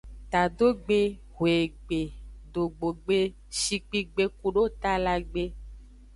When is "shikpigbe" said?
3.59-4.23